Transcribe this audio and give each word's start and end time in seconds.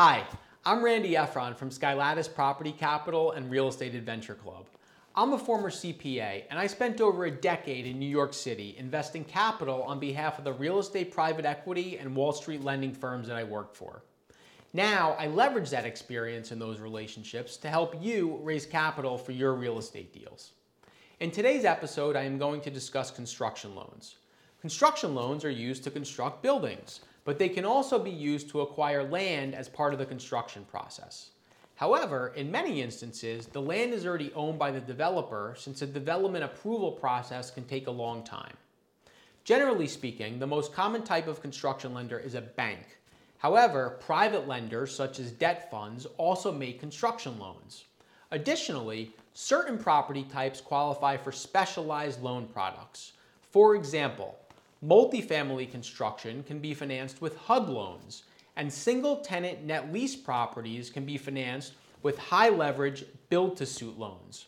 Hi, 0.00 0.24
I'm 0.64 0.84
Randy 0.84 1.14
Efron 1.14 1.56
from 1.56 1.70
Skylattice 1.70 2.32
Property 2.32 2.70
Capital 2.70 3.32
and 3.32 3.50
Real 3.50 3.66
Estate 3.66 3.96
Adventure 3.96 4.36
Club. 4.36 4.68
I'm 5.16 5.32
a 5.32 5.38
former 5.40 5.70
CPA 5.70 6.44
and 6.48 6.56
I 6.56 6.68
spent 6.68 7.00
over 7.00 7.24
a 7.24 7.32
decade 7.32 7.84
in 7.84 7.98
New 7.98 8.08
York 8.08 8.32
City 8.32 8.76
investing 8.78 9.24
capital 9.24 9.82
on 9.82 9.98
behalf 9.98 10.38
of 10.38 10.44
the 10.44 10.52
real 10.52 10.78
estate 10.78 11.10
private 11.10 11.44
equity 11.44 11.98
and 11.98 12.14
Wall 12.14 12.30
Street 12.30 12.62
lending 12.62 12.94
firms 12.94 13.26
that 13.26 13.36
I 13.36 13.42
worked 13.42 13.76
for. 13.76 14.04
Now, 14.72 15.16
I 15.18 15.26
leverage 15.26 15.70
that 15.70 15.84
experience 15.84 16.52
in 16.52 16.60
those 16.60 16.78
relationships 16.78 17.56
to 17.56 17.68
help 17.68 18.00
you 18.00 18.38
raise 18.44 18.66
capital 18.66 19.18
for 19.18 19.32
your 19.32 19.54
real 19.54 19.80
estate 19.80 20.12
deals. 20.12 20.52
In 21.18 21.32
today's 21.32 21.64
episode, 21.64 22.14
I 22.14 22.22
am 22.22 22.38
going 22.38 22.60
to 22.60 22.70
discuss 22.70 23.10
construction 23.10 23.74
loans. 23.74 24.14
Construction 24.60 25.16
loans 25.16 25.44
are 25.44 25.50
used 25.50 25.82
to 25.82 25.90
construct 25.90 26.40
buildings, 26.40 27.00
but 27.28 27.38
they 27.38 27.50
can 27.50 27.66
also 27.66 27.98
be 27.98 28.10
used 28.10 28.48
to 28.48 28.62
acquire 28.62 29.04
land 29.06 29.54
as 29.54 29.68
part 29.68 29.92
of 29.92 29.98
the 29.98 30.06
construction 30.06 30.64
process. 30.70 31.32
However, 31.74 32.32
in 32.34 32.50
many 32.50 32.80
instances, 32.80 33.44
the 33.44 33.60
land 33.60 33.92
is 33.92 34.06
already 34.06 34.32
owned 34.32 34.58
by 34.58 34.70
the 34.70 34.80
developer 34.80 35.54
since 35.54 35.80
the 35.80 35.86
development 35.86 36.42
approval 36.42 36.90
process 36.90 37.50
can 37.50 37.64
take 37.64 37.86
a 37.86 37.90
long 37.90 38.24
time. 38.24 38.54
Generally 39.44 39.88
speaking, 39.88 40.38
the 40.38 40.46
most 40.46 40.72
common 40.72 41.02
type 41.02 41.28
of 41.28 41.42
construction 41.42 41.92
lender 41.92 42.18
is 42.18 42.34
a 42.34 42.40
bank. 42.40 42.96
However, 43.36 43.98
private 44.00 44.48
lenders 44.48 44.96
such 44.96 45.18
as 45.18 45.30
debt 45.30 45.70
funds 45.70 46.06
also 46.16 46.50
make 46.50 46.80
construction 46.80 47.38
loans. 47.38 47.84
Additionally, 48.30 49.14
certain 49.34 49.76
property 49.76 50.24
types 50.32 50.62
qualify 50.62 51.18
for 51.18 51.30
specialized 51.30 52.22
loan 52.22 52.46
products. 52.46 53.12
For 53.50 53.74
example, 53.74 54.38
multifamily 54.84 55.70
construction 55.70 56.42
can 56.42 56.60
be 56.60 56.74
financed 56.74 57.20
with 57.20 57.36
HUD 57.36 57.68
loans, 57.68 58.24
and 58.56 58.72
single 58.72 59.16
tenant 59.18 59.64
net 59.64 59.92
lease 59.92 60.16
properties 60.16 60.90
can 60.90 61.04
be 61.04 61.16
financed 61.16 61.74
with 62.02 62.18
high 62.18 62.48
leverage 62.48 63.04
build 63.28 63.56
to 63.56 63.66
suit 63.66 63.98
loans. 63.98 64.46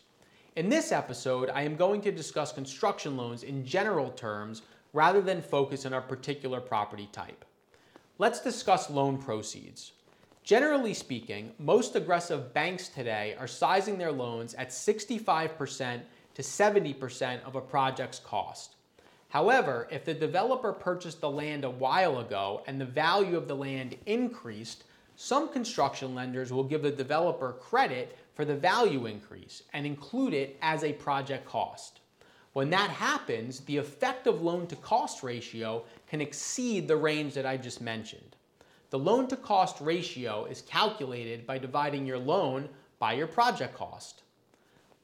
In 0.55 0.69
this 0.69 0.91
episode, 0.91 1.49
I 1.49 1.61
am 1.61 1.75
going 1.75 2.01
to 2.01 2.11
discuss 2.11 2.51
construction 2.51 3.15
loans 3.15 3.43
in 3.43 3.65
general 3.65 4.09
terms 4.11 4.63
rather 4.93 5.21
than 5.21 5.41
focus 5.41 5.85
on 5.85 5.93
a 5.93 6.01
particular 6.01 6.59
property 6.59 7.07
type. 7.11 7.45
Let's 8.17 8.41
discuss 8.41 8.89
loan 8.89 9.17
proceeds. 9.17 9.93
Generally 10.43 10.95
speaking, 10.95 11.53
most 11.59 11.95
aggressive 11.95 12.53
banks 12.53 12.89
today 12.89 13.35
are 13.39 13.47
sizing 13.47 13.97
their 13.97 14.11
loans 14.11 14.53
at 14.55 14.69
65% 14.69 16.01
to 16.33 16.41
70% 16.41 17.43
of 17.43 17.55
a 17.55 17.61
project's 17.61 18.19
cost. 18.19 18.75
However, 19.31 19.87
if 19.89 20.03
the 20.03 20.13
developer 20.13 20.73
purchased 20.73 21.21
the 21.21 21.29
land 21.29 21.63
a 21.63 21.69
while 21.69 22.19
ago 22.19 22.63
and 22.67 22.79
the 22.79 22.85
value 22.85 23.37
of 23.37 23.47
the 23.47 23.55
land 23.55 23.95
increased, 24.05 24.83
some 25.15 25.47
construction 25.47 26.13
lenders 26.13 26.51
will 26.51 26.65
give 26.65 26.81
the 26.81 26.91
developer 26.91 27.53
credit 27.53 28.17
for 28.33 28.43
the 28.43 28.57
value 28.57 29.05
increase 29.05 29.63
and 29.71 29.85
include 29.85 30.33
it 30.33 30.57
as 30.61 30.83
a 30.83 30.91
project 30.91 31.45
cost. 31.45 32.01
When 32.51 32.69
that 32.71 32.89
happens, 32.89 33.61
the 33.61 33.77
effective 33.77 34.41
loan 34.41 34.67
to 34.67 34.75
cost 34.75 35.23
ratio 35.23 35.85
can 36.07 36.19
exceed 36.19 36.89
the 36.89 36.97
range 36.97 37.33
that 37.35 37.45
I 37.45 37.55
just 37.55 37.79
mentioned. 37.79 38.35
The 38.89 38.99
loan 38.99 39.29
to 39.29 39.37
cost 39.37 39.79
ratio 39.79 40.43
is 40.43 40.61
calculated 40.63 41.47
by 41.47 41.57
dividing 41.57 42.05
your 42.05 42.19
loan 42.19 42.67
by 42.99 43.13
your 43.13 43.27
project 43.27 43.75
cost. 43.75 44.23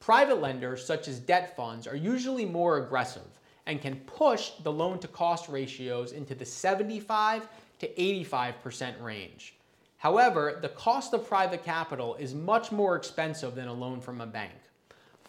Private 0.00 0.42
lenders, 0.42 0.84
such 0.84 1.08
as 1.08 1.18
debt 1.18 1.56
funds, 1.56 1.86
are 1.86 1.96
usually 1.96 2.44
more 2.44 2.76
aggressive 2.76 3.38
and 3.68 3.82
can 3.82 3.96
push 4.06 4.52
the 4.64 4.72
loan 4.72 4.98
to 4.98 5.06
cost 5.06 5.48
ratios 5.48 6.12
into 6.12 6.34
the 6.34 6.44
75 6.44 7.46
to 7.78 7.88
85% 7.94 9.00
range. 9.00 9.54
However, 9.98 10.58
the 10.62 10.70
cost 10.70 11.12
of 11.12 11.28
private 11.28 11.62
capital 11.62 12.14
is 12.16 12.34
much 12.34 12.72
more 12.72 12.96
expensive 12.96 13.54
than 13.54 13.68
a 13.68 13.72
loan 13.72 14.00
from 14.00 14.20
a 14.22 14.26
bank. 14.26 14.54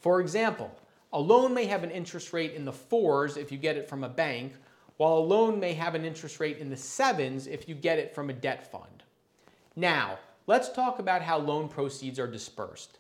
For 0.02 0.22
example, 0.22 0.72
a 1.12 1.20
loan 1.20 1.54
may 1.54 1.66
have 1.66 1.84
an 1.84 1.92
interest 1.92 2.32
rate 2.32 2.54
in 2.54 2.64
the 2.64 2.72
fours 2.72 3.36
if 3.36 3.52
you 3.52 3.58
get 3.58 3.76
it 3.76 3.90
from 3.90 4.04
a 4.04 4.10
bank, 4.10 4.54
while 4.98 5.18
a 5.18 5.20
loan 5.20 5.60
may 5.60 5.74
have 5.74 5.94
an 5.94 6.06
interest 6.06 6.40
rate 6.40 6.60
in 6.60 6.70
the 6.70 6.78
sevens 6.78 7.46
if 7.46 7.68
you 7.68 7.76
get 7.76 8.00
it 8.00 8.16
from 8.16 8.30
a 8.30 8.34
debt 8.34 8.72
fund. 8.72 9.04
Now, 9.76 10.18
let's 10.48 10.72
talk 10.72 11.00
about 11.00 11.22
how 11.22 11.40
loan 11.40 11.68
proceeds 11.68 12.20
are 12.20 12.28
dispersed. 12.28 13.00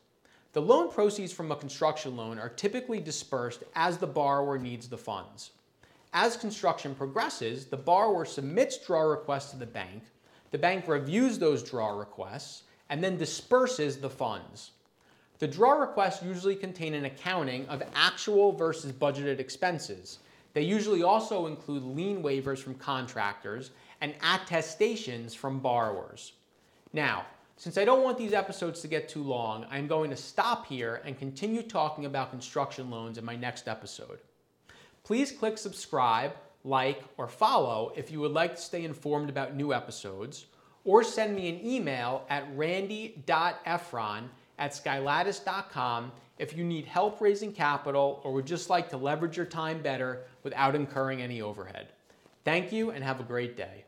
The 0.53 0.61
loan 0.61 0.89
proceeds 0.89 1.31
from 1.31 1.51
a 1.51 1.55
construction 1.55 2.15
loan 2.15 2.39
are 2.39 2.49
typically 2.49 2.99
dispersed 2.99 3.63
as 3.75 3.97
the 3.97 4.07
borrower 4.07 4.57
needs 4.57 4.87
the 4.87 4.97
funds. 4.97 5.51
As 6.11 6.37
construction 6.37 6.95
progresses, 6.95 7.65
the 7.65 7.77
borrower 7.77 8.25
submits 8.25 8.83
draw 8.83 9.01
requests 9.01 9.51
to 9.51 9.57
the 9.57 9.67
bank, 9.67 10.03
the 10.49 10.57
bank 10.57 10.87
reviews 10.87 11.37
those 11.37 11.61
draw 11.61 11.91
requests, 11.91 12.63
and 12.89 13.03
then 13.03 13.17
disperses 13.17 13.97
the 13.97 14.09
funds. 14.09 14.71
The 15.37 15.47
draw 15.47 15.73
requests 15.73 16.23
usually 16.23 16.55
contain 16.55 16.95
an 16.95 17.05
accounting 17.05 17.67
of 17.67 17.83
actual 17.93 18.51
versus 18.51 18.91
budgeted 18.91 19.39
expenses. 19.39 20.17
They 20.53 20.63
usually 20.63 21.03
also 21.03 21.45
include 21.45 21.83
lien 21.83 22.23
waivers 22.23 22.57
from 22.57 22.73
contractors 22.73 23.69
and 24.01 24.15
attestations 24.23 25.35
from 25.35 25.59
borrowers. 25.59 26.33
Now, 26.91 27.25
since 27.59 27.77
I 27.77 27.83
don't 27.83 28.03
want 28.03 28.17
these 28.17 28.31
episodes 28.31 28.79
to 28.79 28.87
get 28.87 29.09
too 29.09 29.21
long, 29.21 29.65
I'm 29.69 29.85
going 29.85 30.11
to 30.11 30.15
stop 30.15 30.65
here 30.65 31.01
and 31.03 31.19
continue 31.19 31.61
talking 31.61 32.05
about 32.05 32.31
construction 32.31 32.89
loans 32.89 33.17
in 33.17 33.25
my 33.25 33.35
next 33.35 33.67
episode. 33.67 34.19
Please 35.03 35.33
click 35.33 35.57
subscribe, 35.57 36.31
like, 36.63 37.03
or 37.17 37.27
follow 37.27 37.91
if 37.97 38.11
you 38.11 38.21
would 38.21 38.31
like 38.31 38.55
to 38.55 38.61
stay 38.61 38.85
informed 38.85 39.29
about 39.29 39.57
new 39.57 39.73
episodes, 39.73 40.45
or 40.85 41.03
send 41.03 41.35
me 41.35 41.49
an 41.49 41.59
email 41.67 42.25
at 42.29 42.47
randy.efron 42.55 44.23
at 44.57 44.71
skylattice.com 44.71 46.13
if 46.37 46.55
you 46.55 46.63
need 46.63 46.85
help 46.85 47.19
raising 47.19 47.51
capital 47.51 48.21
or 48.23 48.31
would 48.31 48.47
just 48.47 48.69
like 48.69 48.89
to 48.89 48.95
leverage 48.95 49.35
your 49.35 49.45
time 49.45 49.81
better 49.81 50.21
without 50.43 50.75
incurring 50.75 51.21
any 51.21 51.41
overhead. 51.41 51.89
Thank 52.45 52.71
you 52.71 52.91
and 52.91 53.03
have 53.03 53.19
a 53.19 53.23
great 53.23 53.57
day. 53.57 53.83